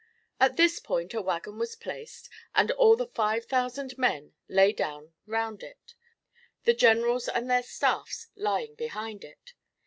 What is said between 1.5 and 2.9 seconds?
was placed, and